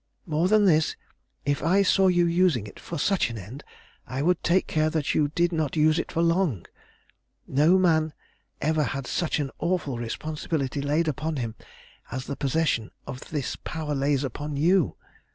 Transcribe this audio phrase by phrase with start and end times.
[0.25, 0.95] "More than this,
[1.45, 3.63] if I saw you using it for such an end,
[4.07, 6.65] I would take care that you did not use it for long.
[7.45, 8.11] No man
[8.61, 11.53] ever had such an awful responsibility laid upon him
[12.09, 14.97] as the possession of this power lays upon you.